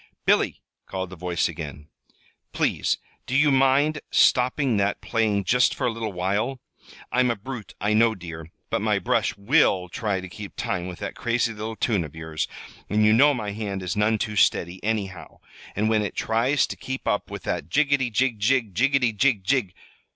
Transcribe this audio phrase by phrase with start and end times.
[0.25, 1.87] "Billy!" called the voice again.
[2.53, 6.59] "Please, do you mind stopping that playing just for a little while?
[7.11, 10.97] I'm a brute, I know, dear, but my brush will try to keep time with
[11.01, 12.47] that crazy little tune of yours,
[12.89, 15.37] and you know my hand is none too steady, anyhow,
[15.75, 19.71] and when it tries to keep up with that jiggety, jig, jig, jiggety, jig, jig